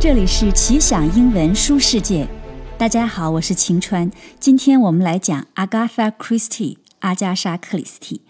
[0.00, 2.26] 这里是奇想英文书世界，
[2.78, 4.10] 大家好，我是晴川。
[4.38, 8.22] 今天我们来讲 Agatha Christie 阿加莎·克里斯蒂。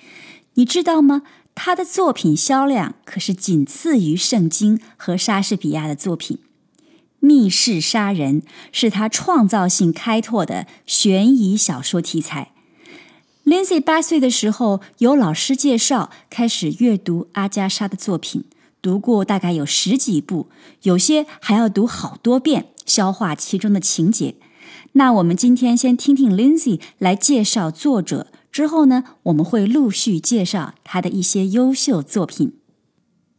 [0.55, 1.23] 你知道吗？
[1.55, 6.41] 她的作品销量可是仅次于圣经和莎士比亚的作品。
[7.21, 8.43] 密室杀人
[8.73, 12.51] 是她创造性开拓的悬疑小说题材。
[13.45, 18.47] Lindsay 八岁的时候，有老师介绍，开始阅读阿加莎的作品。
[18.82, 20.50] 读过大概有十几部，
[20.84, 24.36] 有些还要读好多遍，消化其中的情节。
[24.94, 32.60] 那我们今天先听听 Lindsay 来介绍作者，之后呢，我们会陆续介绍他的一些优秀作品。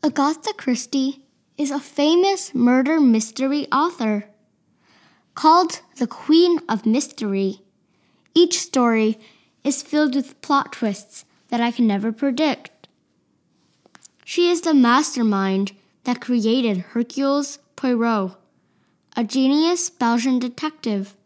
[0.03, 1.21] Agatha Christie
[1.57, 4.25] is a famous murder mystery author.
[5.35, 7.61] Called the Queen of Mystery,
[8.35, 9.17] each story
[9.63, 12.80] is filled with plot twists that I can never predict.
[14.32, 15.74] She is the mastermind
[16.06, 17.44] that created Hercule
[17.76, 18.38] Poirot,
[19.14, 21.18] a genius Belgian detective.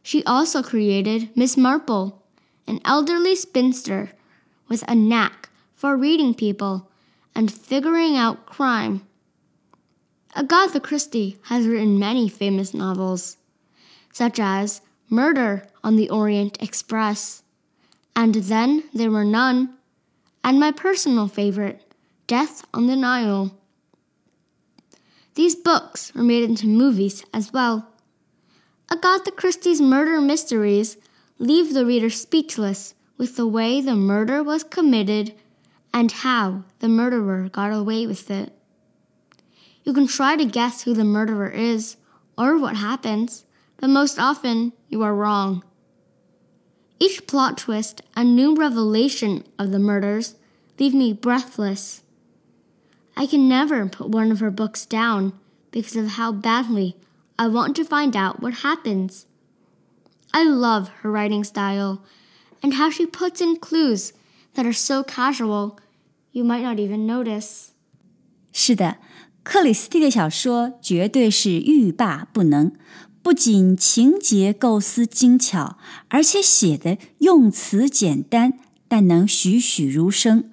[0.00, 2.22] She also created Miss Marple,
[2.68, 4.12] an elderly spinster
[4.68, 6.88] with a knack for reading people
[7.34, 9.04] and figuring out crime.
[10.36, 13.38] Agatha Christie has written many famous novels,
[14.12, 17.42] such as Murder on the Orient Express,
[18.14, 19.74] and Then There Were None,
[20.44, 21.83] and my personal favorite,
[22.26, 23.54] Death on the Nile.
[25.34, 27.92] These books were made into movies as well.
[28.90, 30.96] Agatha Christie's murder mysteries
[31.38, 35.34] leave the reader speechless with the way the murder was committed
[35.92, 38.52] and how the murderer got away with it.
[39.82, 41.98] You can try to guess who the murderer is
[42.38, 43.44] or what happens,
[43.76, 45.62] but most often you are wrong.
[46.98, 50.36] Each plot twist and new revelation of the murders
[50.78, 52.00] leave me breathless.
[53.23, 55.33] I can never put one of her books down
[55.71, 56.95] because of how badly
[57.37, 59.25] I want to find out what happens.
[60.31, 61.99] I love her writing style
[62.61, 64.13] and how she puts in clues
[64.53, 65.77] that are so casual
[66.31, 67.69] you might not even notice.
[68.53, 68.97] 是的，
[69.43, 72.71] 克里斯蒂的小说绝对是欲罢不能，
[73.21, 75.77] 不仅情节构思精巧，
[76.09, 80.51] 而且写的用词简单，但能栩栩如生。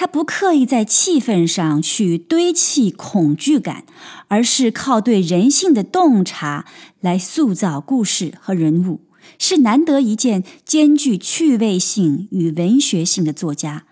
[0.00, 3.82] 他不刻意在气氛上去堆砌恐惧感，
[4.28, 6.66] 而是靠对人性的洞察
[7.00, 9.00] 来塑造故事和人物，
[9.40, 13.86] 是难得一见兼具趣味性与文学性的作家，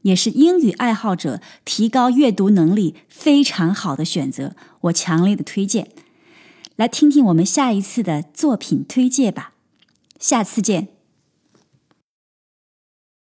[0.00, 4.56] 也是英语爱好者提高阅读能力非常好的选择。
[4.80, 5.88] 我强烈的推荐，
[6.76, 9.52] 来听听我们下一次的作品推荐吧。
[10.18, 10.91] 下次见。